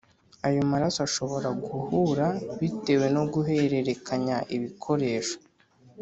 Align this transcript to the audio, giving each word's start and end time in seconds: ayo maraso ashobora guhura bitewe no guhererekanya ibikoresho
ayo 0.47 0.61
maraso 0.71 0.99
ashobora 1.07 1.49
guhura 1.65 2.27
bitewe 2.59 3.07
no 3.15 3.23
guhererekanya 3.33 4.37
ibikoresho 4.55 5.37